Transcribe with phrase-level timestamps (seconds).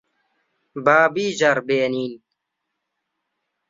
[0.85, 2.13] با بیجەڕبێنین.